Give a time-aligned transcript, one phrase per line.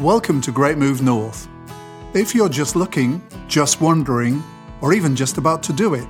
[0.00, 1.48] Welcome to Great Move North.
[2.14, 4.42] If you're just looking, just wondering,
[4.80, 6.08] or even just about to do it,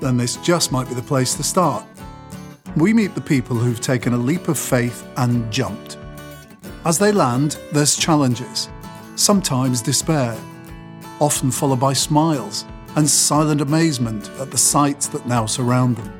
[0.00, 1.84] then this just might be the place to start.
[2.74, 5.98] We meet the people who've taken a leap of faith and jumped.
[6.86, 8.70] As they land, there's challenges,
[9.14, 10.34] sometimes despair,
[11.20, 12.64] often followed by smiles
[12.96, 16.12] and silent amazement at the sights that now surround them.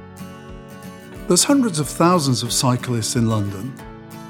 [1.27, 3.73] There's hundreds of thousands of cyclists in London.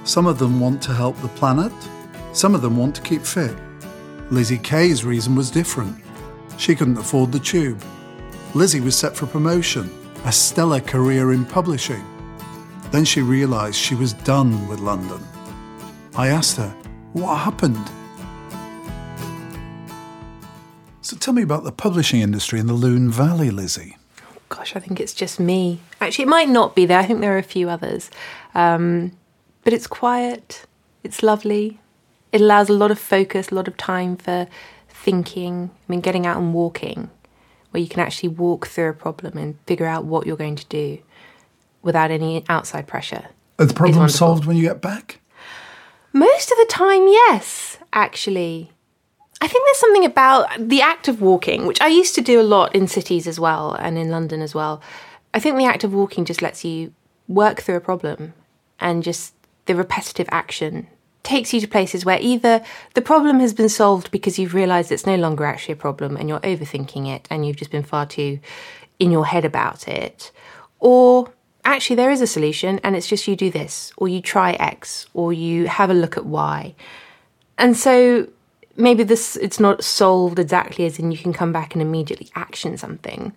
[0.04, 1.72] Some of them want to help the planet,
[2.32, 3.56] some of them want to keep fit.
[4.30, 5.96] Lizzie Kay's reason was different.
[6.59, 7.82] She couldn't afford the tube.
[8.54, 9.91] Lizzie was set for promotion,
[10.24, 12.04] a stellar career in publishing.
[12.91, 15.23] Then she realised she was done with London.
[16.16, 16.70] I asked her,
[17.12, 17.91] what happened?
[21.01, 23.96] So tell me about the publishing industry in the Lune Valley, Lizzie.
[24.48, 25.80] Gosh, I think it's just me.
[26.01, 26.98] Actually, it might not be there.
[26.98, 28.10] I think there are a few others.
[28.54, 29.12] Um,
[29.65, 30.66] but it's quiet,
[31.04, 31.80] it's lovely,
[32.32, 34.46] it allows a lot of focus, a lot of time for
[34.88, 35.71] thinking.
[35.73, 37.10] I mean, getting out and walking,
[37.71, 40.66] where you can actually walk through a problem and figure out what you're going to
[40.66, 40.99] do
[41.82, 43.26] without any outside pressure.
[43.59, 45.21] Are the problems solved when you get back?
[46.12, 48.73] Most of the time, yes, actually.
[49.40, 52.43] I think there's something about the act of walking, which I used to do a
[52.43, 54.82] lot in cities as well and in London as well.
[55.32, 56.93] I think the act of walking just lets you
[57.29, 58.34] work through a problem
[58.80, 59.34] and just
[59.66, 60.88] the repetitive action
[61.29, 65.06] takes you to places where either the problem has been solved because you've realized it's
[65.06, 68.41] no longer actually a problem and you're overthinking it and you've just been far too
[68.98, 70.32] in your head about it,
[70.81, 71.31] or
[71.65, 75.06] actually there is a solution and it's just you do this, or you try X,
[75.12, 76.75] or you have a look at Y.
[77.59, 78.26] And so
[78.76, 82.78] maybe this it's not solved exactly as in you can come back and immediately action
[82.78, 83.32] something,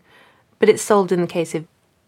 [0.60, 1.68] but it's solved in the case of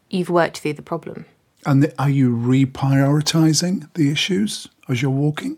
[0.09, 1.25] you've worked through the problem.
[1.65, 5.57] And are you reprioritizing the issues as you're walking?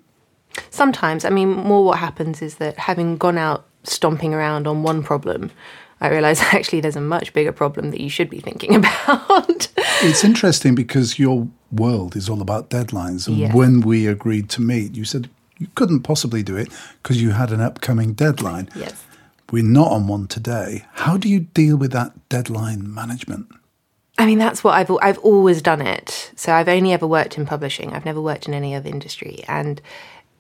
[0.70, 5.04] Sometimes, I mean, more what happens is that having gone out stomping around on one
[5.04, 5.52] problem,
[6.02, 9.68] I realise actually there's a much bigger problem that you should be thinking about.
[10.02, 13.28] it's interesting because your world is all about deadlines.
[13.28, 13.54] And yes.
[13.54, 16.70] when we agreed to meet, you said you couldn't possibly do it
[17.02, 18.70] because you had an upcoming deadline.
[18.76, 19.04] Yes.
[19.52, 20.86] We're not on one today.
[20.94, 23.48] How do you deal with that deadline management?
[24.18, 26.32] I mean, that's what I've I've always done it.
[26.36, 27.94] So I've only ever worked in publishing.
[27.94, 29.82] I've never worked in any other industry, and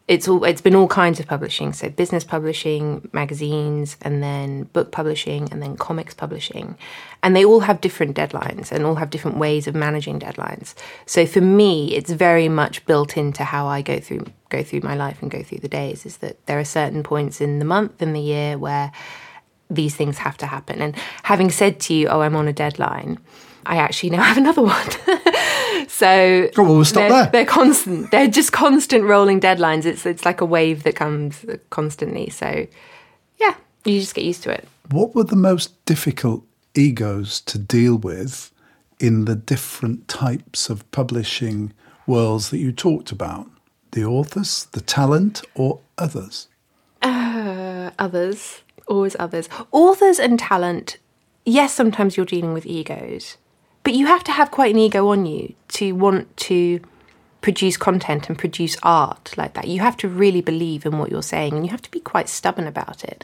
[0.07, 1.73] it's all it's been all kinds of publishing.
[1.73, 6.77] So business publishing magazines and then book publishing and then comics publishing.
[7.23, 10.75] And they all have different deadlines and all have different ways of managing deadlines.
[11.07, 14.95] So for me it's very much built into how i go through go through my
[14.95, 17.99] life and go through the days is that there are certain points in the month
[17.99, 18.91] and the year where
[19.71, 20.83] these things have to happen.
[20.83, 23.17] And having said to you oh i'm on a deadline
[23.65, 24.87] i actually now have another one
[25.87, 27.29] So oh, well, we'll stop they're, there.
[27.31, 28.11] They're constant.
[28.11, 29.85] They're just constant rolling deadlines.
[29.85, 32.29] It's it's like a wave that comes constantly.
[32.29, 32.67] So
[33.37, 34.67] yeah, you just get used to it.
[34.91, 36.43] What were the most difficult
[36.75, 38.51] egos to deal with
[38.99, 41.73] in the different types of publishing
[42.07, 43.47] worlds that you talked about?
[43.91, 46.47] The authors, the talent, or others?
[47.01, 48.61] Uh, others.
[48.87, 49.49] Always others.
[49.71, 50.97] Authors and talent.
[51.45, 53.37] Yes, sometimes you're dealing with egos
[53.85, 56.81] but you have to have quite an ego on you to want to
[57.41, 59.67] produce content and produce art like that.
[59.67, 62.27] You have to really believe in what you're saying and you have to be quite
[62.27, 63.23] stubborn about it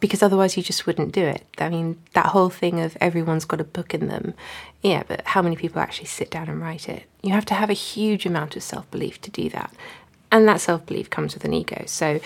[0.00, 1.46] because otherwise you just wouldn't do it.
[1.56, 4.34] I mean, that whole thing of everyone's got a book in them.
[4.82, 7.04] Yeah, but how many people actually sit down and write it?
[7.22, 9.72] You have to have a huge amount of self belief to do that.
[10.30, 11.84] And that self belief comes with an ego.
[11.86, 12.20] So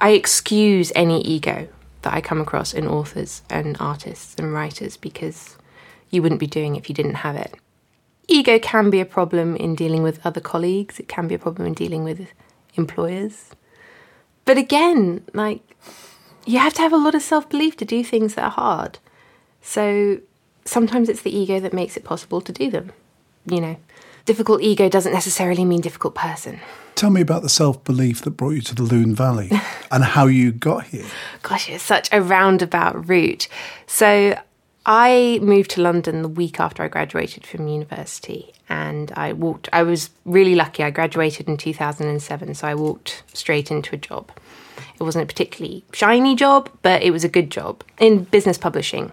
[0.00, 1.68] I excuse any ego
[2.00, 5.58] that I come across in authors and artists and writers because
[6.10, 7.54] you wouldn't be doing if you didn't have it.
[8.28, 11.66] Ego can be a problem in dealing with other colleagues, it can be a problem
[11.66, 12.28] in dealing with
[12.74, 13.50] employers.
[14.44, 15.62] But again, like,
[16.44, 18.98] you have to have a lot of self belief to do things that are hard.
[19.60, 20.20] So
[20.64, 22.92] sometimes it's the ego that makes it possible to do them.
[23.46, 23.76] You know,
[24.24, 26.60] difficult ego doesn't necessarily mean difficult person.
[26.94, 29.50] Tell me about the self belief that brought you to the Lune Valley
[29.90, 31.04] and how you got here.
[31.42, 33.48] Gosh, it's such a roundabout route.
[33.86, 34.38] So
[34.88, 39.68] I moved to London the week after I graduated from university, and I walked.
[39.72, 40.84] I was really lucky.
[40.84, 44.30] I graduated in 2007, so I walked straight into a job.
[44.98, 49.10] It wasn't a particularly shiny job, but it was a good job in business publishing.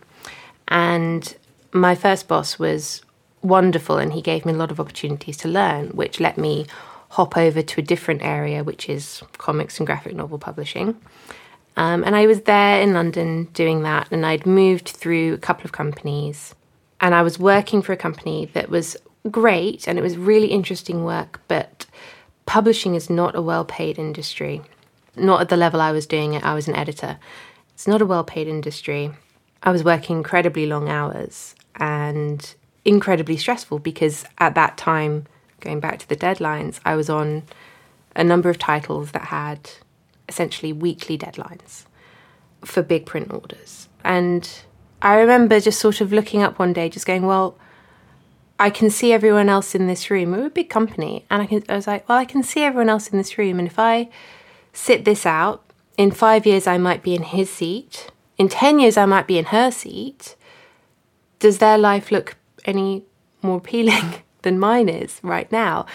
[0.68, 1.36] And
[1.72, 3.02] my first boss was
[3.42, 6.68] wonderful, and he gave me a lot of opportunities to learn, which let me
[7.10, 11.02] hop over to a different area, which is comics and graphic novel publishing.
[11.76, 15.66] Um, and I was there in London doing that, and I'd moved through a couple
[15.66, 16.54] of companies.
[17.02, 18.96] And I was working for a company that was
[19.30, 21.86] great and it was really interesting work, but
[22.46, 24.62] publishing is not a well paid industry.
[25.16, 26.44] not at the level I was doing it.
[26.44, 27.20] I was an editor.
[27.74, 29.12] It's not a well paid industry.
[29.62, 35.26] I was working incredibly long hours and incredibly stressful because at that time,
[35.60, 37.44] going back to the deadlines, I was on
[38.16, 39.70] a number of titles that had
[40.34, 41.86] essentially weekly deadlines
[42.66, 43.88] for big print orders.
[44.04, 44.50] And
[45.02, 47.56] I remember just sort of looking up one day, just going, well,
[48.60, 50.32] I can see everyone else in this room.
[50.32, 51.26] We're a big company.
[51.30, 53.60] And I, can, I was like, well, I can see everyone else in this room.
[53.60, 54.10] And if I
[54.74, 55.64] sit this out,
[55.98, 58.10] in five years, I might be in his seat.
[58.40, 60.36] In 10 years, I might be in her seat.
[61.38, 63.04] Does their life look any
[63.44, 65.86] more appealing than mine is right now?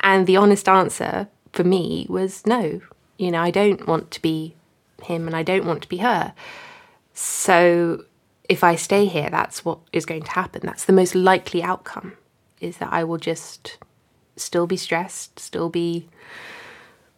[0.00, 2.80] And the honest answer for me was no.
[3.16, 4.56] You know, I don't want to be
[5.02, 6.34] him and I don't want to be her.
[7.12, 8.04] So
[8.48, 10.62] if I stay here, that's what is going to happen.
[10.64, 12.14] That's the most likely outcome
[12.60, 13.78] is that I will just
[14.36, 16.08] still be stressed, still be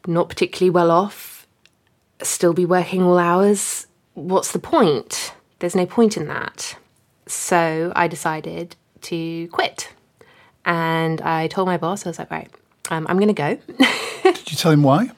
[0.07, 1.47] not particularly well off,
[2.23, 3.87] still be working all hours.
[4.15, 5.35] What's the point?
[5.59, 6.77] There's no point in that.
[7.27, 9.91] So I decided to quit.
[10.65, 12.51] And I told my boss, I was like, right,
[12.91, 13.59] um, I'm going to go.
[14.23, 15.11] Did you tell him why?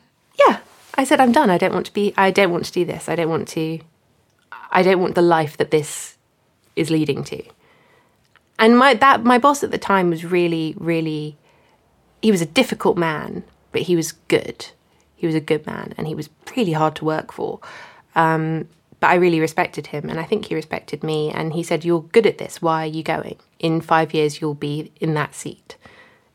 [0.46, 0.60] Yeah.
[0.98, 1.48] I said, I'm done.
[1.48, 3.08] I don't want to be, I don't want to do this.
[3.08, 3.78] I don't want to
[4.70, 6.16] I don't want the life that this
[6.76, 7.42] is leading to.
[8.58, 11.38] And my that my boss at the time was really, really
[12.20, 14.66] he was a difficult man, but he was good.
[15.14, 17.60] He was a good man and he was really hard to work for.
[18.16, 18.68] Um,
[19.00, 22.02] but I really respected him and I think he respected me and he said, You're
[22.02, 23.36] good at this, why are you going?
[23.60, 25.76] In five years you'll be in that seat.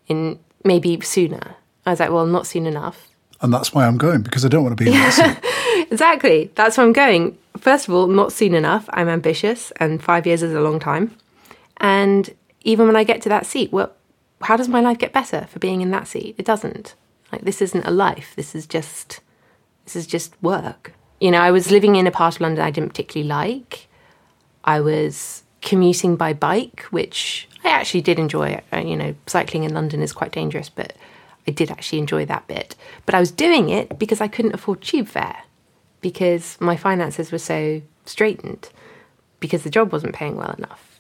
[0.07, 1.57] In maybe sooner.
[1.85, 3.09] I was like, Well, not soon enough.
[3.43, 5.13] And that's why I'm going, because I don't want to be in that
[5.75, 5.91] seat.
[5.91, 6.49] exactly.
[6.55, 8.89] That's why I'm going first of all, not soon enough.
[8.89, 11.15] I'm ambitious, and five years is a long time.
[11.77, 13.93] And even when I get to that seat, well,
[14.41, 16.35] how does my life get better for being in that seat?
[16.37, 16.95] It doesn't.
[17.31, 18.33] Like this isn't a life.
[18.35, 19.21] This is just
[19.85, 20.93] this is just work.
[21.19, 23.87] You know, I was living in a part of London I didn't particularly like.
[24.65, 28.61] I was commuting by bike, which I actually did enjoy.
[28.71, 30.93] Uh, you know, cycling in London is quite dangerous, but
[31.47, 32.75] I did actually enjoy that bit.
[33.05, 35.43] But I was doing it because I couldn't afford tube fare
[36.01, 38.69] because my finances were so straitened
[39.39, 40.99] because the job wasn't paying well enough.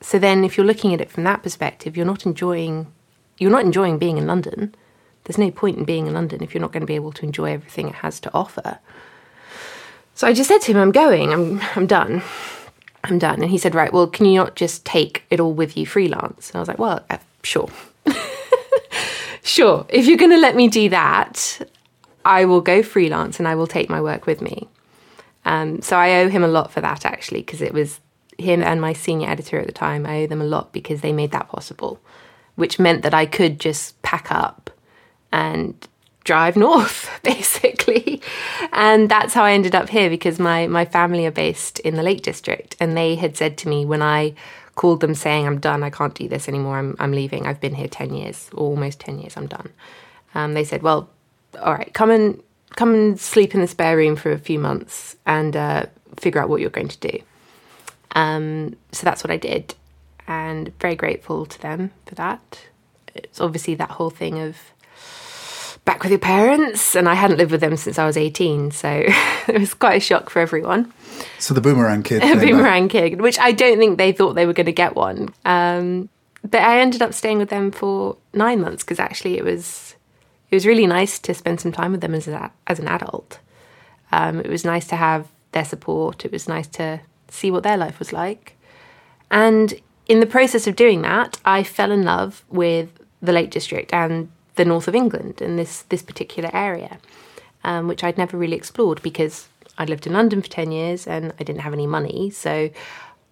[0.00, 2.92] So then if you're looking at it from that perspective, you're not enjoying
[3.38, 4.74] you're not enjoying being in London.
[5.24, 7.24] There's no point in being in London if you're not going to be able to
[7.24, 8.78] enjoy everything it has to offer.
[10.14, 12.22] So I just said to him, I'm going, I'm I'm done.
[13.02, 13.42] I'm done.
[13.42, 16.50] And he said, Right, well, can you not just take it all with you freelance?
[16.50, 17.68] And I was like, Well, uh, sure.
[19.44, 19.86] Sure.
[19.88, 21.60] If you're going to let me do that,
[22.24, 24.68] I will go freelance and I will take my work with me.
[25.44, 28.00] Um, so I owe him a lot for that actually, because it was
[28.38, 30.06] him and my senior editor at the time.
[30.06, 32.00] I owe them a lot because they made that possible,
[32.56, 34.70] which meant that I could just pack up
[35.32, 35.86] and
[36.24, 38.20] drive north, basically.
[38.72, 42.02] And that's how I ended up here because my, my family are based in the
[42.02, 42.76] Lake District.
[42.80, 44.34] And they had said to me when I
[44.74, 47.46] called them saying, I'm done, I can't do this anymore, I'm, I'm leaving.
[47.46, 49.70] I've been here 10 years, almost 10 years, I'm done.
[50.34, 51.08] Um, they said, Well,
[51.60, 52.42] all right, come and
[52.76, 55.86] come and sleep in the spare room for a few months and uh,
[56.16, 57.18] figure out what you're going to do.
[58.16, 59.74] Um, so that's what I did,
[60.26, 62.66] and very grateful to them for that.
[63.14, 64.56] It's obviously that whole thing of
[65.84, 68.88] back with your parents, and I hadn't lived with them since I was 18, so
[69.48, 70.92] it was quite a shock for everyone.
[71.38, 74.66] So the boomerang kid, boomerang kid, which I don't think they thought they were going
[74.66, 75.32] to get one.
[75.44, 76.08] Um,
[76.42, 79.94] but I ended up staying with them for nine months because actually it was
[80.50, 83.40] it was really nice to spend some time with them as, a, as an adult.
[84.12, 86.24] Um, it was nice to have their support.
[86.24, 88.56] It was nice to see what their life was like.
[89.30, 89.74] And
[90.06, 94.30] in the process of doing that, I fell in love with the Lake District and
[94.56, 96.98] the north of England and this this particular area,
[97.64, 101.32] um, which I'd never really explored because I'd lived in London for ten years and
[101.38, 102.70] I didn't have any money, so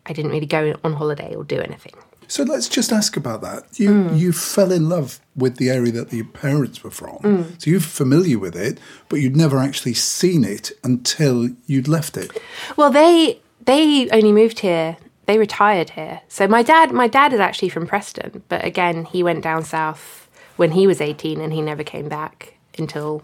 [0.07, 1.95] I didn't really go on holiday or do anything.
[2.29, 3.79] So let's just ask about that.
[3.79, 4.19] You mm.
[4.19, 7.63] you fell in love with the area that your parents were from, mm.
[7.63, 12.31] so you're familiar with it, but you'd never actually seen it until you'd left it.
[12.77, 14.97] Well, they they only moved here.
[15.27, 16.23] They retired here.
[16.29, 20.22] So my dad my dad is actually from Preston, but again he went down south
[20.57, 23.23] when he was 18 and he never came back until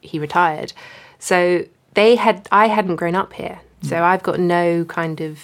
[0.00, 0.72] he retired.
[1.18, 4.02] So they had I hadn't grown up here, so mm.
[4.02, 5.38] I've got no kind of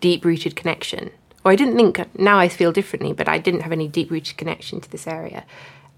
[0.00, 1.10] deep rooted connection
[1.44, 4.36] or I didn't think, now I feel differently, but I didn't have any deep rooted
[4.36, 5.44] connection to this area.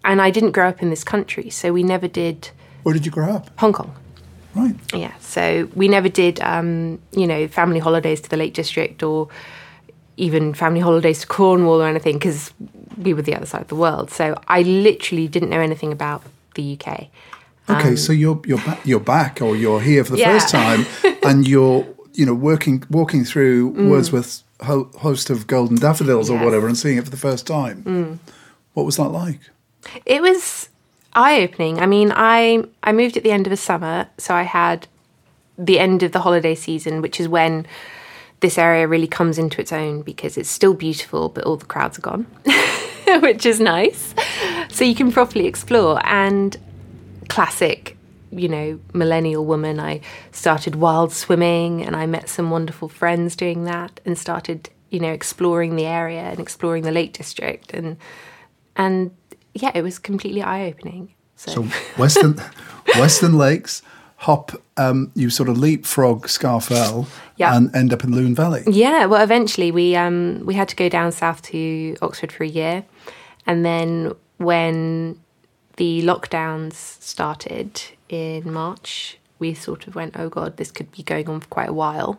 [0.04, 2.50] And I didn't grow up in this country, so we never did.
[2.82, 3.50] Where did you grow up?
[3.58, 3.94] Hong Kong.
[4.54, 4.74] Right.
[4.94, 9.28] Yeah, so we never did, um, you know, family holidays to the Lake District or
[10.16, 12.52] even family holidays to Cornwall or anything because
[12.96, 14.10] we were the other side of the world.
[14.10, 16.22] So I literally didn't know anything about
[16.54, 17.08] the UK.
[17.68, 20.32] Okay, so you're you're ba- you're back, or you're here for the Yeah.
[20.32, 20.84] first time,
[21.24, 26.36] and you're you know working walking through Wordsworth's ho- host of golden daffodils or Mm.
[26.36, 26.42] Yes.
[26.42, 26.44] Mm.
[26.44, 28.20] whatever, and seeing it for the first time.
[28.74, 29.40] What was that like?
[30.04, 30.68] It was
[31.14, 31.78] eye opening.
[31.80, 34.86] I mean, I I moved at the end of the summer, so I had
[35.56, 37.66] the end of the holiday season, which is when
[38.40, 41.96] this area really comes into its own because it's still beautiful, but all the crowds
[41.98, 42.26] are gone,
[43.22, 44.14] which is nice.
[44.68, 46.00] So you can properly explore.
[46.04, 46.56] And
[47.28, 47.96] classic,
[48.30, 50.00] you know, millennial woman, I
[50.32, 55.12] started wild swimming and I met some wonderful friends doing that and started, you know,
[55.12, 57.96] exploring the area and exploring the Lake District and
[58.76, 59.12] and
[59.54, 61.14] yeah, it was completely eye opening.
[61.36, 61.62] So, So
[61.96, 62.40] Western
[62.96, 63.82] Western Lakes,
[64.26, 67.54] hop, um, you sort of leapfrog Scafell Yeah.
[67.56, 68.62] and end up in Lune Valley.
[68.66, 72.48] yeah, well, eventually we um we had to go down south to Oxford for a
[72.48, 72.84] year,
[73.46, 75.18] and then when
[75.76, 77.70] the lockdowns started
[78.08, 81.68] in March, we sort of went, oh god, this could be going on for quite
[81.68, 82.18] a while.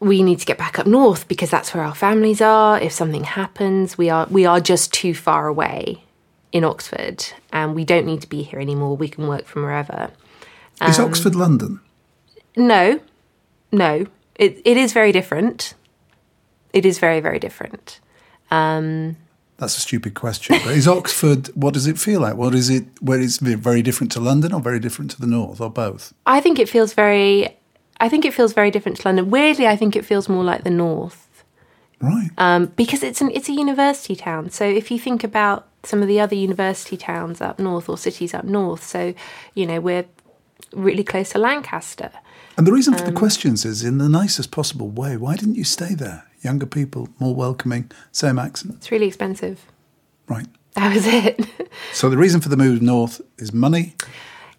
[0.00, 2.78] We need to get back up north because that's where our families are.
[2.80, 6.04] If something happens, we are we are just too far away
[6.52, 8.96] in Oxford, and we don't need to be here anymore.
[8.96, 10.10] We can work from wherever.
[10.86, 11.80] Is Um, Oxford London?
[12.56, 13.00] No,
[13.72, 14.06] no.
[14.36, 15.74] It it is very different.
[16.72, 18.00] It is very very different.
[19.58, 20.56] That's a stupid question.
[20.64, 21.48] But is Oxford?
[21.54, 22.36] What does it feel like?
[22.36, 22.84] What is it?
[23.00, 26.12] Where is it very different to London, or very different to the north, or both?
[26.26, 27.56] I think it feels very.
[28.00, 29.30] I think it feels very different to London.
[29.30, 31.44] Weirdly, I think it feels more like the north
[32.00, 32.30] Right.
[32.38, 34.50] um, because it's an it's a university town.
[34.50, 38.34] So if you think about some of the other university towns up north or cities
[38.34, 39.14] up north, so
[39.54, 40.06] you know we're
[40.72, 42.10] really close to Lancaster.
[42.56, 45.16] And the reason for Um, the questions is in the nicest possible way.
[45.16, 46.24] Why didn't you stay there?
[46.42, 48.74] Younger people, more welcoming, same accent.
[48.78, 49.64] It's really expensive.
[50.28, 50.46] Right.
[50.74, 51.48] That was it.
[51.92, 53.94] So the reason for the move north is money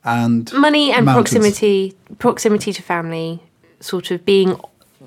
[0.04, 1.32] and money and mountains.
[1.32, 3.44] proximity proximity to family
[3.82, 4.60] sort of being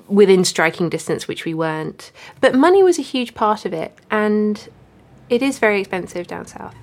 [0.07, 4.69] within striking distance which we weren't but money was a huge part of it and
[5.29, 6.75] it is very expensive down south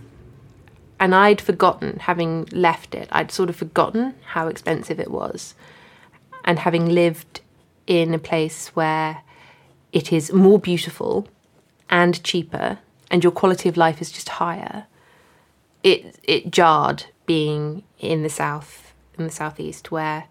[0.99, 5.55] and i'd forgotten having left it i'd sort of forgotten how expensive it was
[6.45, 7.41] and having lived
[7.87, 9.23] in a place where
[9.93, 11.27] it is more beautiful
[11.89, 12.79] and cheaper
[13.11, 14.87] and your quality of life is just higher
[15.83, 20.25] it it jarred being in the south in the southeast where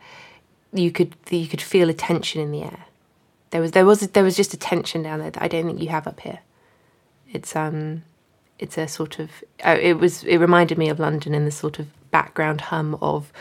[0.73, 2.85] you could you could feel a tension in the air.
[3.51, 5.81] There was there was there was just a tension down there that I don't think
[5.81, 6.39] you have up here.
[7.31, 8.03] It's um
[8.57, 9.29] it's a sort of
[9.63, 13.31] oh, it was it reminded me of London in the sort of background hum of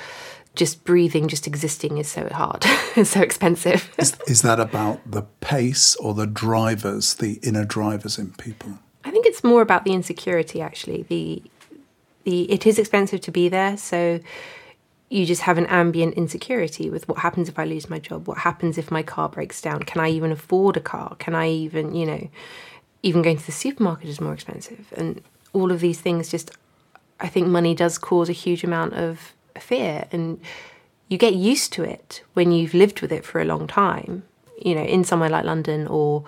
[0.54, 2.64] just breathing, just existing is so hard,
[2.96, 3.94] it's so expensive.
[3.98, 8.80] Is, is that about the pace or the drivers, the inner drivers in people?
[9.04, 11.02] I think it's more about the insecurity actually.
[11.04, 11.42] The
[12.24, 14.20] the it is expensive to be there, so
[15.10, 18.28] you just have an ambient insecurity with what happens if I lose my job?
[18.28, 19.82] What happens if my car breaks down?
[19.84, 21.16] Can I even afford a car?
[21.18, 22.28] Can I even, you know,
[23.02, 25.20] even going to the supermarket is more expensive and
[25.52, 26.50] all of these things just
[27.20, 30.40] I think money does cause a huge amount of fear and
[31.08, 34.22] you get used to it when you've lived with it for a long time,
[34.62, 36.24] you know, in somewhere like London or,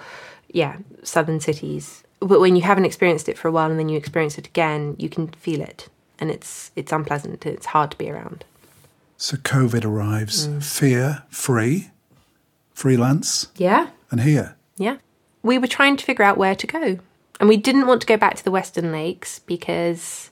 [0.49, 2.03] yeah, southern cities.
[2.19, 4.97] But when you haven't experienced it for a while and then you experience it again,
[4.99, 7.45] you can feel it, and it's it's unpleasant.
[7.47, 8.45] It's hard to be around.
[9.17, 10.63] So COVID arrives, Mm.
[10.65, 11.91] fear free,
[12.75, 14.57] freelance, Yeah, and here.
[14.77, 14.97] yeah.
[15.43, 16.99] We were trying to figure out where to go,
[17.39, 20.31] and we didn't want to go back to the Western Lakes because,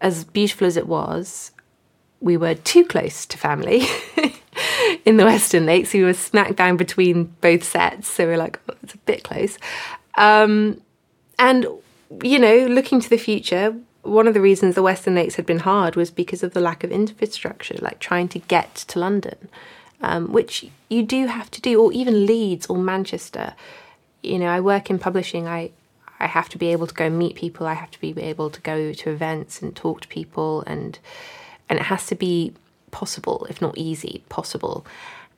[0.00, 1.52] as beautiful as it was,
[2.20, 3.86] we were too close to family.
[5.04, 5.92] in the Western Lakes.
[5.92, 9.58] We were smack bang between both sets, so we're like, oh, it's a bit close.
[10.16, 10.80] Um,
[11.38, 11.66] and
[12.22, 15.60] you know, looking to the future, one of the reasons the Western Lakes had been
[15.60, 19.48] hard was because of the lack of infrastructure, like trying to get to London,
[20.00, 23.54] um, which you do have to do, or even Leeds or Manchester.
[24.22, 25.48] You know, I work in publishing.
[25.48, 25.70] I
[26.20, 27.66] I have to be able to go meet people.
[27.66, 30.98] I have to be able to go to events and talk to people, and
[31.68, 32.52] and it has to be
[32.90, 34.84] possible, if not easy, possible.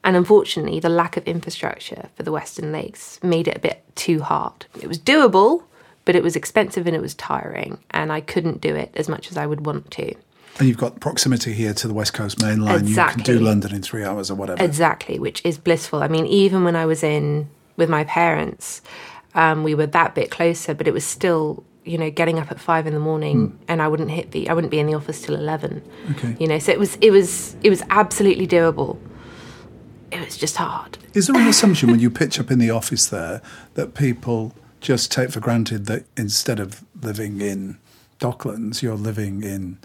[0.05, 4.21] And unfortunately, the lack of infrastructure for the Western Lakes made it a bit too
[4.23, 4.67] hard.
[4.81, 5.63] It was doable,
[6.05, 9.31] but it was expensive and it was tiring, and I couldn't do it as much
[9.31, 10.15] as I would want to.
[10.59, 12.87] And you've got proximity here to the West Coast main line.
[12.87, 14.63] You can do London in three hours or whatever.
[14.63, 16.03] Exactly, which is blissful.
[16.03, 18.83] I mean, even when I was in with my parents,
[19.35, 22.61] um, we were that bit closer, but it was still, you know, getting up at
[22.61, 25.23] five in the morning, and I wouldn't hit the, I wouldn't be in the office
[25.23, 25.83] till eleven.
[26.13, 26.37] Okay.
[26.39, 28.99] You know, so it was, it was, it was absolutely doable.
[30.11, 30.99] It was just hard.
[31.15, 33.41] Is there an assumption when you pitch up in the office there
[33.75, 37.79] that people just take for granted that instead of living in
[38.21, 39.79] Docklands, you're living in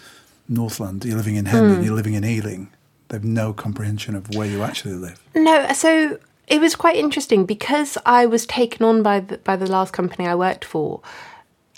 [0.49, 1.83] Northland, you're living in Henley, Hmm.
[1.83, 2.69] you're living in Ealing.
[3.09, 5.19] They've no comprehension of where you actually live.
[5.33, 9.69] No, so it was quite interesting because I was taken on by the, by the
[9.69, 11.01] last company I worked for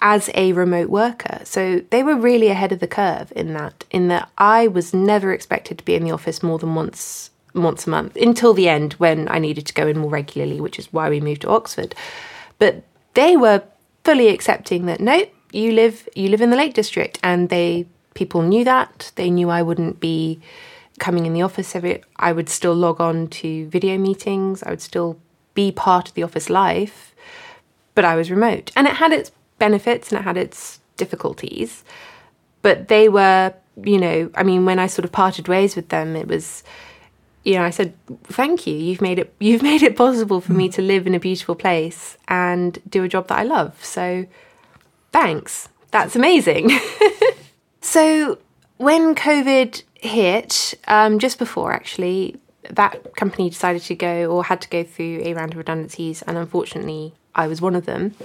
[0.02, 1.42] as a remote worker.
[1.44, 5.34] So they were really ahead of the curve in that in that I was never
[5.34, 8.94] expected to be in the office more than once once a month until the end
[8.94, 11.96] when I needed to go in more regularly, which is why we moved to Oxford.
[12.60, 12.84] But
[13.16, 13.64] they were
[14.04, 18.42] fully accepting that no, you live you live in the Lake District and they people
[18.42, 19.12] knew that.
[19.16, 20.40] They knew I wouldn't be
[21.00, 24.62] coming in the office every I would still log on to video meetings.
[24.64, 25.20] I would still
[25.54, 27.14] be part of the office life,
[27.96, 28.72] but I was remote.
[28.76, 31.84] And it had its benefits and it had its difficulties.
[32.62, 33.54] But they were,
[33.84, 36.64] you know, I mean, when I sort of parted ways with them, it was,
[37.44, 37.94] you know, I said,
[38.26, 38.76] "Thank you.
[38.76, 39.34] You've made it.
[39.40, 43.10] You've made it possible for me to live in a beautiful place and do a
[43.10, 43.84] job that I love.
[43.84, 44.26] So,
[45.12, 45.70] thanks.
[45.92, 46.70] That's amazing."
[47.82, 48.38] so
[48.78, 52.40] when COVID hit, um, just before actually,
[52.70, 56.38] that company decided to go or had to go through a round of redundancies, and
[56.38, 58.16] unfortunately, I was one of them.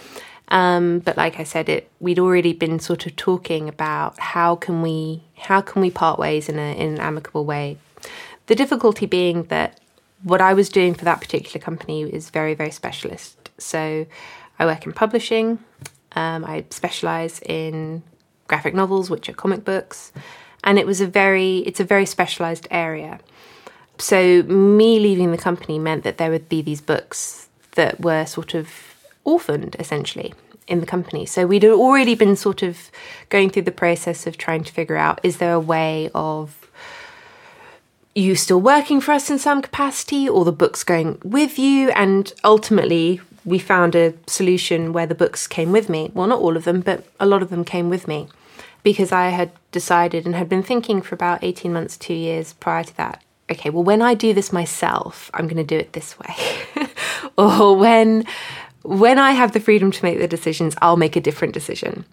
[0.49, 4.83] Um, but like I said, it we'd already been sort of talking about how can
[4.83, 7.79] we how can we part ways in, a, in an amicable way.
[8.47, 9.81] The difficulty being that
[10.23, 13.51] what I was doing for that particular company is very very specialist.
[13.59, 14.07] So
[14.59, 15.61] I work in publishing.
[16.13, 18.03] Um, I specialize in
[18.47, 20.13] graphic novels, which are comic books,
[20.65, 23.21] and it was a very it's a very specialized area.
[23.99, 28.55] So me leaving the company meant that there would be these books that were sort
[28.55, 28.69] of
[29.23, 30.35] orphaned essentially
[30.67, 31.27] in the company.
[31.27, 32.91] So we'd already been sort of
[33.29, 36.69] going through the process of trying to figure out is there a way of
[38.17, 42.33] you still working for us in some capacity or the books going with you and
[42.45, 46.11] ultimately we found a solution where the books came with me.
[46.15, 48.29] Well, not all of them, but a lot of them came with me
[48.85, 52.85] because I had decided and had been thinking for about 18 months, 2 years prior
[52.85, 53.25] to that.
[53.51, 56.87] Okay, well when I do this myself, I'm going to do it this way.
[57.37, 58.25] or when
[58.83, 62.05] when I have the freedom to make the decisions, I'll make a different decision.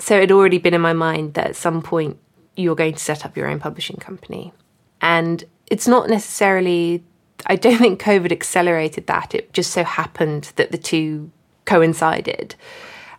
[0.00, 2.18] So it had already been in my mind that at some point
[2.56, 4.52] you're going to set up your own publishing company.
[5.00, 7.04] And it's not necessarily,
[7.46, 9.32] I don't think COVID accelerated that.
[9.34, 11.30] It just so happened that the two
[11.66, 12.56] coincided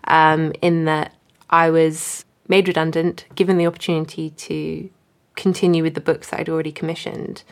[0.05, 1.15] um, in that
[1.49, 4.89] I was made redundant, given the opportunity to
[5.37, 7.43] continue with the books that I'd already commissioned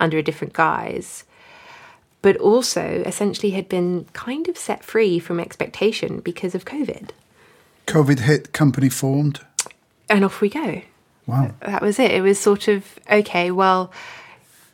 [0.00, 1.24] under a different guise
[2.22, 7.10] but also essentially had been kind of set free from expectation because of COVID.
[7.86, 9.40] COVID hit, company formed.
[10.08, 10.82] And off we go.
[11.26, 11.54] Wow.
[11.60, 12.10] That was it.
[12.10, 13.50] It was sort of okay.
[13.50, 13.92] Well,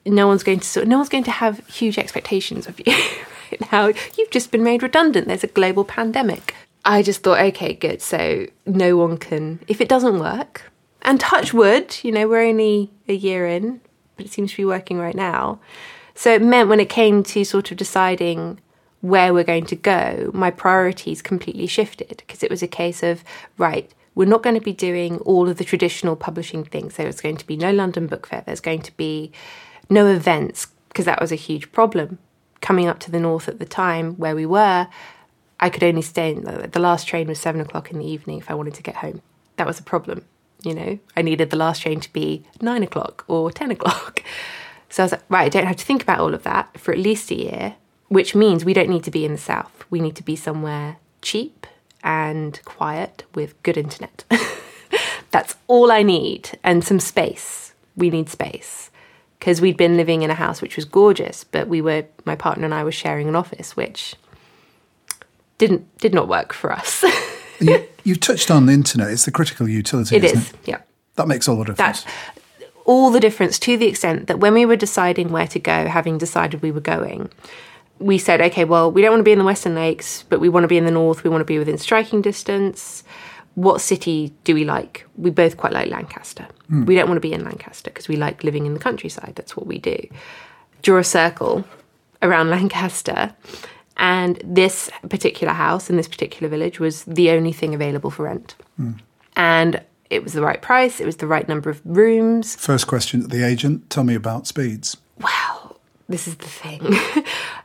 [0.06, 0.87] no one's going to sort.
[0.87, 2.92] No one's going to have huge expectations of you
[3.52, 3.87] right now.
[4.16, 5.26] You've just been made redundant.
[5.26, 6.54] There's a global pandemic.
[6.84, 8.02] I just thought, okay, good.
[8.02, 9.60] So no one can.
[9.68, 10.70] If it doesn't work,
[11.04, 13.80] and touch wood, you know, we're only a year in,
[14.16, 15.60] but it seems to be working right now.
[16.14, 18.60] So it meant when it came to sort of deciding
[19.00, 23.22] where we're going to go, my priorities completely shifted because it was a case of,
[23.58, 26.96] right, we're not going to be doing all of the traditional publishing things.
[26.96, 29.30] There was going to be no London Book Fair, there's going to be
[29.90, 32.18] no events because that was a huge problem.
[32.62, 34.88] Coming up to the north at the time where we were,
[35.60, 38.50] I could only stay, in, the last train was seven o'clock in the evening if
[38.50, 39.22] I wanted to get home.
[39.56, 40.24] That was a problem.
[40.62, 44.22] You know, I needed the last train to be nine o'clock or 10 o'clock.
[44.90, 46.92] So I was like, right, I don't have to think about all of that for
[46.92, 47.74] at least a year,
[48.06, 49.84] which means we don't need to be in the south.
[49.90, 51.66] We need to be somewhere cheap
[52.04, 54.22] and quiet with good internet.
[55.32, 57.72] That's all I need and some space.
[57.96, 58.92] We need space
[59.40, 62.64] because we'd been living in a house which was gorgeous, but we were my partner
[62.64, 64.14] and I were sharing an office which
[65.66, 67.05] didn't did not work for us.
[67.61, 69.11] you, you've touched on the internet.
[69.11, 70.16] It's the critical utility.
[70.16, 70.57] it isn't is, It?
[70.64, 70.81] yeah.
[71.16, 72.03] That makes all the difference.
[72.05, 72.12] That
[72.85, 76.18] all the difference to the extent that when we were deciding where to go, having
[76.18, 77.31] decided we were going,
[77.98, 80.48] we said, okay, well, we don't want to be in the Western Lakes, but we
[80.48, 81.24] want to be in the north.
[81.24, 83.05] We want to be within striking distance.
[83.55, 85.07] What city do we like?
[85.16, 86.46] We both quite like Lancaster.
[86.68, 86.85] Hmm.
[86.85, 89.35] We don't want to be in Lancaster because we like living in the countryside.
[89.37, 89.96] That's what we do.
[90.83, 91.64] Draw a circle
[92.20, 93.35] around Lancaster.
[93.96, 98.57] And this particular house in this particular village was the only thing available for rent.
[99.37, 102.57] And it was the right price, it was the right number of rooms.
[102.57, 104.96] First question to the agent tell me about speeds.
[105.20, 106.80] Well, this is the thing.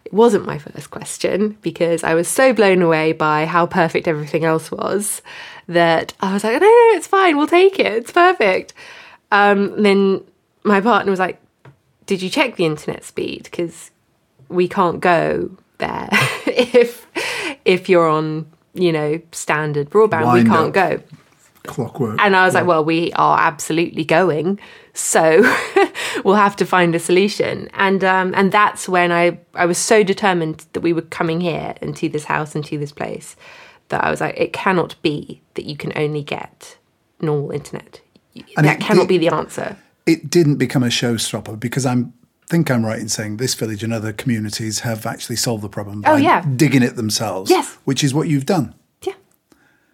[0.05, 4.45] it wasn't my first question because I was so blown away by how perfect everything
[4.45, 5.21] else was
[5.67, 8.73] that I was like, no, no, no it's fine, we'll take it, it's perfect.
[9.31, 10.23] Um, then
[10.63, 11.39] my partner was like,
[12.05, 13.43] did you check the internet speed?
[13.43, 13.91] Because
[14.47, 16.09] we can't go there
[16.45, 17.07] if
[17.65, 20.33] if you're on, you know, standard broadband.
[20.33, 20.73] we can't up.
[20.73, 21.03] go.
[21.65, 22.19] clockwork.
[22.21, 24.59] And I was like, well, we are absolutely going.
[24.93, 25.41] So
[26.23, 27.69] we'll have to find a solution.
[27.73, 31.75] And um, and that's when I, I was so determined that we were coming here
[31.81, 33.35] and to this house and to this place
[33.89, 36.77] that I was like, it cannot be that you can only get
[37.21, 38.01] normal internet.
[38.55, 39.75] And that cannot be the answer.
[40.05, 42.13] it didn't become a showstopper because I'm
[42.49, 45.99] think I'm right in saying this village and other communities have actually solved the problem
[45.99, 46.43] oh, by Oh, yeah.
[46.55, 47.49] digging it themselves.
[47.51, 47.77] Yes.
[47.85, 48.73] Which is what you've done.
[49.03, 49.13] Yeah.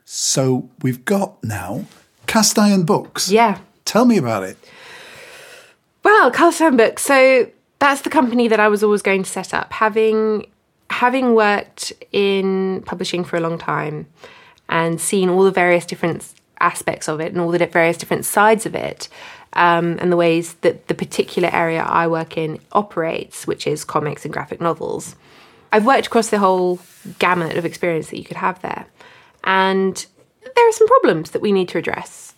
[0.06, 1.86] So we've got now
[2.28, 3.30] cast iron books.
[3.30, 3.60] Yeah.
[3.84, 4.58] Tell me about it.
[6.04, 7.04] Well, cast iron Books.
[7.04, 9.74] So that's the company that I was always going to set up.
[9.74, 10.46] Having
[10.91, 14.08] having worked in publishing for a long time
[14.70, 18.65] and seen all the various different aspects of it and all the various different sides
[18.65, 19.10] of it,
[19.54, 24.26] um, and the ways that the particular area I work in operates, which is comics
[24.26, 25.15] and graphic novels.
[25.72, 26.80] I've worked across the whole
[27.20, 28.86] gamut of experience that you could have there.
[29.44, 30.06] And
[30.56, 32.36] there are some problems that we need to address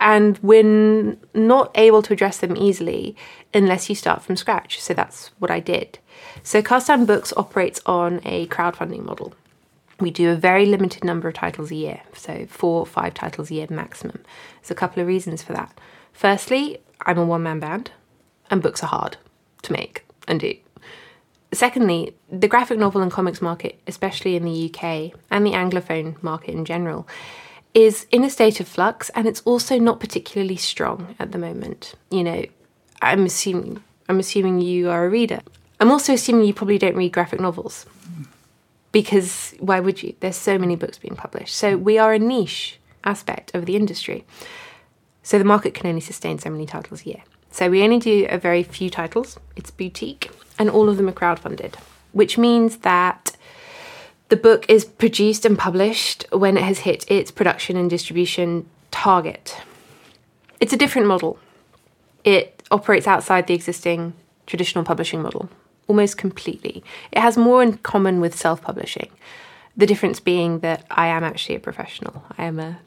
[0.00, 3.16] and we're not able to address them easily
[3.52, 4.80] unless you start from scratch.
[4.80, 5.98] So that's what I did.
[6.42, 9.34] So Cast Books operates on a crowdfunding model.
[10.00, 13.50] We do a very limited number of titles a year, so four or five titles
[13.50, 14.22] a year maximum.
[14.60, 15.76] There's a couple of reasons for that.
[16.12, 17.90] Firstly, I'm a one man band,
[18.50, 19.16] and books are hard
[19.62, 20.54] to make and do.
[21.52, 26.54] Secondly, the graphic novel and comics market, especially in the UK and the Anglophone market
[26.54, 27.08] in general,
[27.74, 31.94] is in a state of flux and it's also not particularly strong at the moment.
[32.10, 32.44] You know,
[33.00, 35.40] I'm assuming I'm assuming you are a reader.
[35.80, 37.86] I'm also assuming you probably don't read graphic novels.
[38.98, 40.16] Because why would you?
[40.18, 41.54] There's so many books being published.
[41.54, 44.24] So we are a niche aspect of the industry.
[45.22, 47.22] So the market can only sustain so many titles a year.
[47.52, 49.38] So we only do a very few titles.
[49.54, 51.76] It's boutique, and all of them are crowdfunded,
[52.10, 53.36] which means that
[54.30, 59.58] the book is produced and published when it has hit its production and distribution target.
[60.58, 61.38] It's a different model.
[62.24, 65.48] It operates outside the existing traditional publishing model
[65.88, 66.84] almost completely.
[67.10, 69.10] It has more in common with self publishing.
[69.76, 72.24] The difference being that I am actually a professional.
[72.36, 72.78] I am a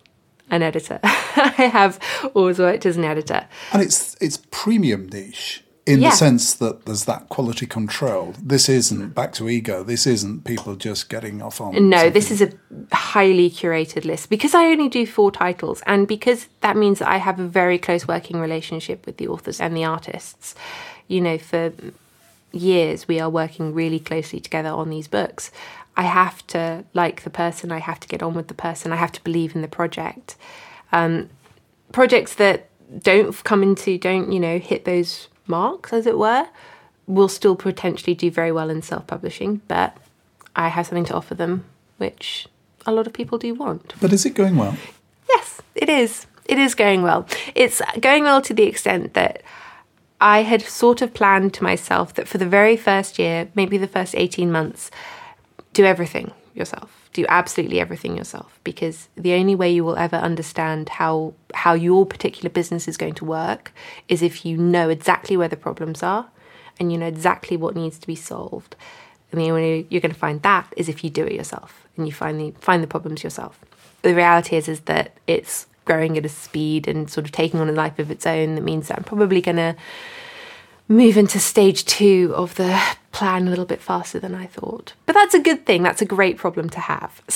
[0.49, 0.99] an editor.
[1.03, 1.99] I have
[2.33, 3.47] always worked as an editor.
[3.73, 6.09] And it's it's premium niche in Yeah.
[6.11, 8.35] the sense that there's that quality control.
[8.41, 9.83] This isn't back to ego.
[9.83, 11.89] This isn't people just getting off on.
[11.89, 12.13] No, something.
[12.13, 12.51] this is a
[12.93, 17.17] highly curated list because I only do four titles, and because that means that I
[17.17, 20.53] have a very close working relationship with the authors and the artists.
[21.07, 21.71] You know, for
[22.51, 25.51] years we are working really closely together on these books.
[25.97, 28.95] I have to like the person, I have to get on with the person, I
[28.97, 30.35] have to believe in the project.
[30.91, 31.29] Um,
[31.91, 36.47] projects that don't come into, don't, you know, hit those marks, as it were,
[37.07, 39.95] will still potentially do very well in self publishing, but
[40.55, 41.65] I have something to offer them,
[41.97, 42.47] which
[42.85, 43.93] a lot of people do want.
[44.01, 44.77] But is it going well?
[45.29, 46.25] Yes, it is.
[46.45, 47.27] It is going well.
[47.55, 49.41] It's going well to the extent that
[50.21, 53.87] I had sort of planned to myself that for the very first year, maybe the
[53.87, 54.91] first 18 months,
[55.73, 57.09] do everything yourself.
[57.13, 62.05] Do absolutely everything yourself because the only way you will ever understand how how your
[62.05, 63.73] particular business is going to work
[64.07, 66.29] is if you know exactly where the problems are
[66.79, 68.77] and you know exactly what needs to be solved.
[69.31, 71.85] And the only way you're going to find that is if you do it yourself
[71.97, 73.59] and you find the find the problems yourself.
[74.03, 77.69] The reality is is that it's growing at a speed and sort of taking on
[77.69, 79.75] a life of its own that means that I'm probably going to
[80.87, 82.79] move into stage two of the
[83.11, 84.93] plan a little bit faster than I thought.
[85.05, 85.83] But that's a good thing.
[85.83, 87.21] That's a great problem to have.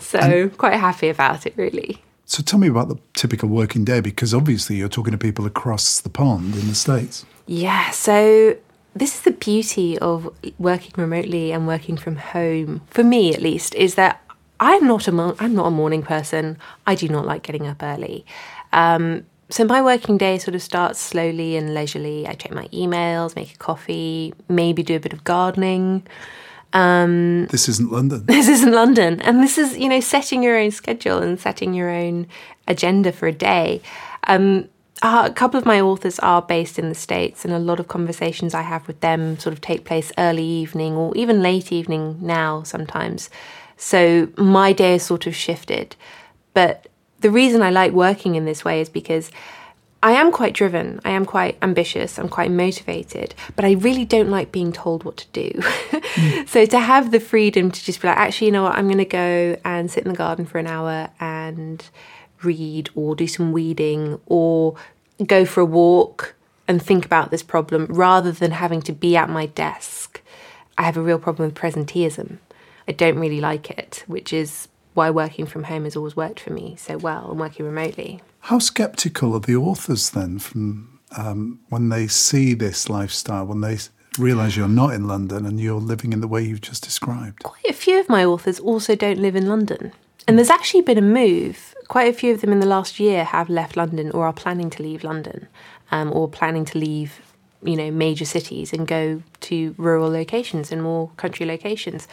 [0.00, 2.02] So, so quite happy about it, really.
[2.24, 6.00] So tell me about the typical working day because obviously you're talking to people across
[6.00, 7.24] the pond in the States.
[7.46, 8.56] Yeah, so
[8.94, 13.74] this is the beauty of working remotely and working from home, for me at least,
[13.74, 14.24] is that
[14.60, 16.58] I'm not a mo- I'm not a morning person.
[16.86, 18.24] I do not like getting up early.
[18.72, 22.26] Um, so my working day sort of starts slowly and leisurely.
[22.26, 26.06] I check my emails, make a coffee, maybe do a bit of gardening.
[27.50, 28.24] This isn't London.
[28.26, 31.90] This isn't London, and this is you know setting your own schedule and setting your
[31.90, 32.26] own
[32.68, 33.80] agenda for a day.
[34.28, 34.68] Um,
[35.02, 37.88] uh, a couple of my authors are based in the States, and a lot of
[37.88, 42.18] conversations I have with them sort of take place early evening or even late evening
[42.20, 43.30] now sometimes.
[43.76, 45.96] So my day is sort of shifted.
[46.52, 46.88] But
[47.20, 49.30] the reason I like working in this way is because
[50.02, 54.30] I am quite driven, I am quite ambitious, I'm quite motivated, but I really don't
[54.30, 55.60] like being told what to do.
[56.46, 58.98] so to have the freedom to just be like, actually, you know what, I'm going
[58.98, 61.84] to go and sit in the garden for an hour and
[62.42, 64.76] read or do some weeding or
[65.26, 66.34] go for a walk
[66.66, 70.22] and think about this problem rather than having to be at my desk.
[70.78, 72.38] I have a real problem with presenteeism.
[72.88, 76.52] I don't really like it, which is why working from home has always worked for
[76.52, 78.20] me so well and working remotely.
[78.40, 83.78] How skeptical are the authors then from um, when they see this lifestyle, when they
[84.18, 87.42] realise you're not in London and you're living in the way you've just described?
[87.42, 89.92] Quite a few of my authors also don't live in London.
[90.26, 91.69] And there's actually been a move.
[91.90, 94.70] Quite a few of them in the last year have left London or are planning
[94.70, 95.48] to leave London
[95.90, 97.20] um, or planning to leave,
[97.64, 102.06] you know, major cities and go to rural locations and more country locations.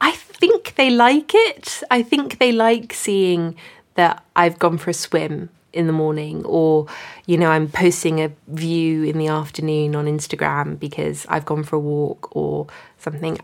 [0.00, 1.84] I think they like it.
[1.88, 3.54] I think they like seeing
[3.94, 6.86] that I've gone for a swim in the morning or
[7.24, 11.76] you know i'm posting a view in the afternoon on instagram because i've gone for
[11.76, 12.66] a walk or
[12.98, 13.38] something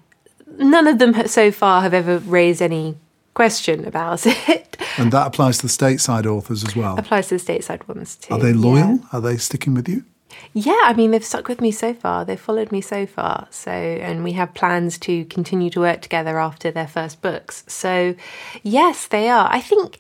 [0.59, 2.95] none of them so far have ever raised any
[3.35, 6.99] question about it And that applies to the stateside authors as well.
[6.99, 8.57] applies to the stateside ones too Are they yeah.
[8.57, 9.01] loyal?
[9.13, 10.05] Are they sticking with you?
[10.53, 12.25] Yeah, I mean, they've stuck with me so far.
[12.25, 13.49] They've followed me so far.
[13.51, 17.65] So, and we have plans to continue to work together after their first books.
[17.67, 18.15] So,
[18.63, 19.49] yes, they are.
[19.51, 19.99] I think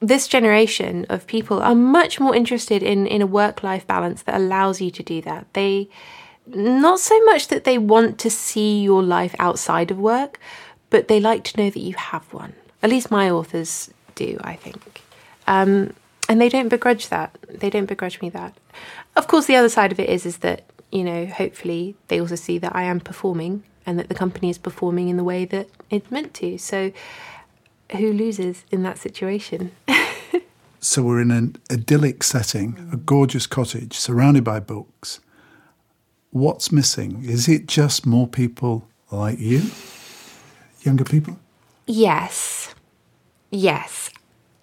[0.00, 4.36] this generation of people are much more interested in, in a work life balance that
[4.36, 5.46] allows you to do that.
[5.54, 5.88] They,
[6.46, 10.38] not so much that they want to see your life outside of work,
[10.94, 12.52] but they like to know that you have one.
[12.80, 15.02] At least my authors do, I think.
[15.48, 15.92] Um,
[16.28, 17.36] and they don't begrudge that.
[17.48, 18.56] They don't begrudge me that.
[19.16, 22.36] Of course, the other side of it is is that you know, hopefully, they also
[22.36, 25.68] see that I am performing and that the company is performing in the way that
[25.90, 26.58] it's meant to.
[26.58, 26.92] So,
[27.90, 29.72] who loses in that situation?
[30.84, 35.18] So we're in an idyllic setting, a gorgeous cottage surrounded by books.
[36.30, 37.24] What's missing?
[37.24, 39.62] Is it just more people like you?
[40.84, 41.38] Younger people?
[41.86, 42.74] yes,
[43.50, 44.10] yes,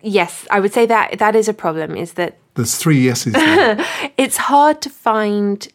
[0.01, 0.47] yes.
[0.49, 1.95] I would say that that is a problem.
[1.95, 3.33] Is that There's three yeses
[4.17, 5.67] it's hard to find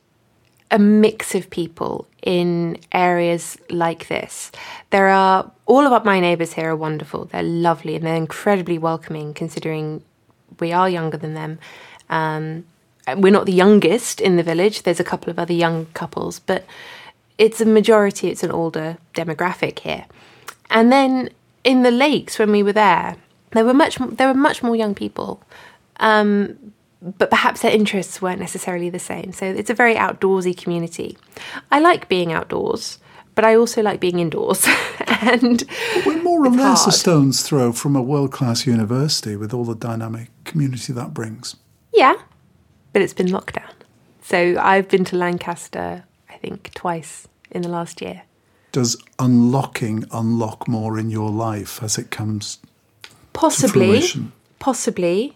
[0.70, 4.50] a mix of people in areas like this.
[4.90, 7.26] There are all of my neighbours here are wonderful.
[7.26, 10.02] They're lovely and they're incredibly welcoming, considering
[10.58, 11.58] we are younger than them.
[12.10, 12.64] Um,
[13.16, 14.82] we're not the youngest in the village.
[14.82, 16.66] There's a couple of other young couples, but
[17.38, 18.28] it's a majority.
[18.28, 20.06] It's an older demographic here.
[20.70, 21.30] And then
[21.64, 23.16] in the lakes, when we were there,
[23.52, 25.42] there were much there were much more young people.
[25.98, 29.32] Um, but perhaps their interests weren't necessarily the same.
[29.32, 31.16] So it's a very outdoorsy community.
[31.70, 32.98] I like being outdoors,
[33.34, 34.66] but I also like being indoors.
[35.06, 35.62] and
[36.04, 39.76] We're more or less a stone's throw from a world class university with all the
[39.76, 41.56] dynamic community that brings.
[41.92, 42.14] yeah,
[42.92, 43.70] but it's been lockdown.
[44.22, 48.22] So I've been to Lancaster, I think, twice in the last year.
[48.76, 52.58] Does unlocking unlock more in your life as it comes
[53.32, 54.02] Possibly,
[54.58, 55.34] possibly.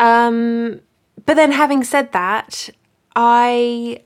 [0.00, 0.80] Um,
[1.24, 2.68] but then, having said that,
[3.14, 4.02] I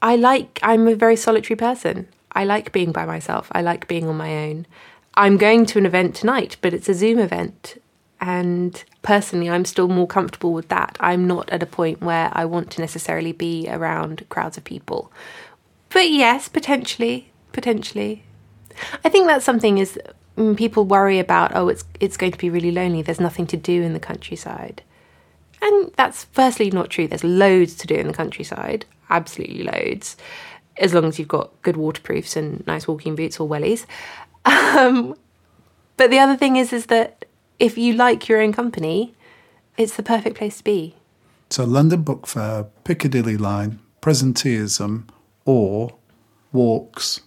[0.00, 0.60] I like.
[0.62, 2.06] I'm a very solitary person.
[2.30, 3.48] I like being by myself.
[3.50, 4.66] I like being on my own.
[5.14, 7.82] I'm going to an event tonight, but it's a Zoom event,
[8.20, 10.96] and personally, I'm still more comfortable with that.
[11.00, 15.10] I'm not at a point where I want to necessarily be around crowds of people.
[15.88, 18.22] But yes, potentially, potentially.
[19.02, 19.98] I think that's something is
[20.36, 21.56] mm, people worry about.
[21.56, 23.02] Oh, it's it's going to be really lonely.
[23.02, 24.82] There's nothing to do in the countryside,
[25.62, 27.08] and that's firstly not true.
[27.08, 30.16] There's loads to do in the countryside, absolutely loads,
[30.76, 33.86] as long as you've got good waterproofs and nice walking boots or wellies.
[34.46, 35.16] Um,
[35.96, 37.24] but the other thing is, is that
[37.58, 39.14] if you like your own company,
[39.76, 40.94] it's the perfect place to be.
[41.50, 45.08] So, London Book Fair, Piccadilly Line, presenteeism,
[45.44, 45.96] or
[46.52, 47.22] walks,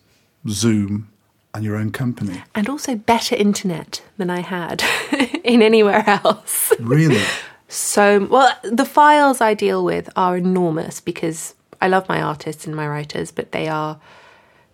[0.47, 1.09] Zoom,
[1.53, 2.41] and your own company.
[2.55, 4.83] And also better internet than I had
[5.43, 6.73] in anywhere else.
[6.79, 7.21] Really?
[7.67, 12.75] So, well, the files I deal with are enormous because I love my artists and
[12.75, 13.99] my writers, but they are,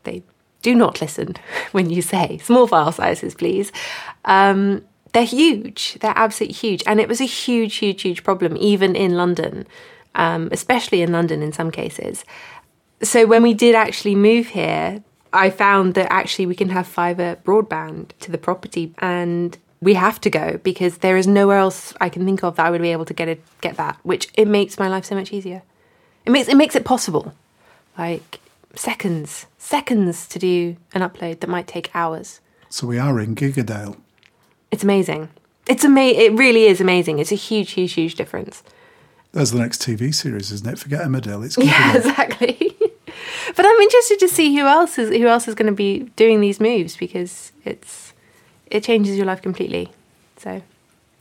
[0.03, 0.23] they
[0.61, 1.35] do not listen
[1.71, 3.71] when you say small file sizes, please.
[4.25, 5.97] Um, they're huge.
[6.01, 6.83] They're absolutely huge.
[6.85, 9.65] And it was a huge, huge, huge problem, even in London,
[10.13, 12.25] um, especially in London in some cases.
[13.01, 15.03] So when we did actually move here,
[15.35, 20.19] I found that actually we can have fiber broadband to the property and we have
[20.21, 22.91] to go because there is nowhere else I can think of that I would be
[22.91, 25.61] able to get it get that, which it makes my life so much easier.
[26.25, 27.33] It makes it makes it possible.
[27.97, 28.39] Like
[28.75, 32.39] seconds, seconds to do an upload that might take hours.
[32.69, 33.95] So, we are in Gigadale.
[34.71, 35.29] It's amazing.
[35.67, 37.19] It's ama- it really is amazing.
[37.19, 38.63] It's a huge, huge, huge difference.
[39.31, 40.79] There's the next TV series, isn't it?
[40.79, 41.45] Forget Emmerdale.
[41.45, 41.95] It's Yeah, Gigadale.
[41.95, 42.74] exactly.
[43.55, 46.41] But I'm interested to see who else is who else is going to be doing
[46.41, 48.13] these moves because it's
[48.67, 49.91] it changes your life completely.
[50.37, 50.61] So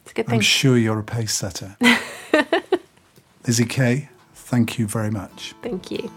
[0.03, 0.37] it's a good thing.
[0.37, 1.77] I'm sure you're a pace setter.
[3.47, 5.55] Lizzie Kay, thank you very much.
[5.63, 6.11] Thank you.